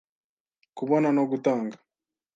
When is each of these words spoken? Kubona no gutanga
Kubona 0.77 1.09
no 1.15 1.23
gutanga 1.31 1.77